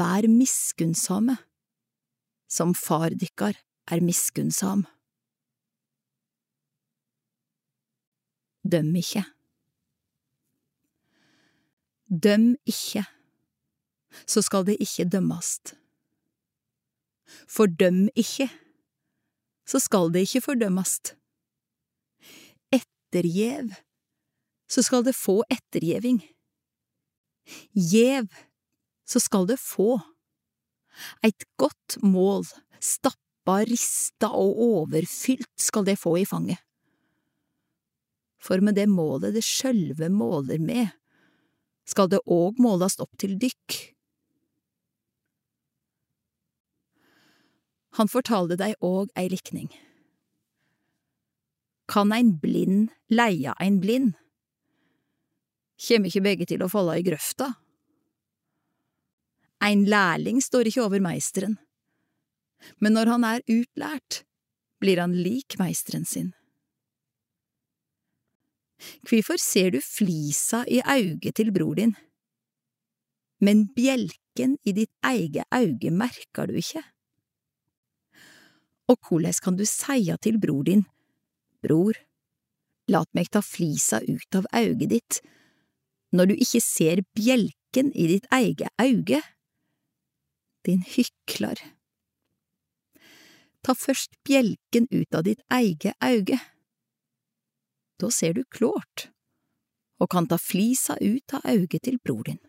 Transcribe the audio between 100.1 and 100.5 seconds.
kan ta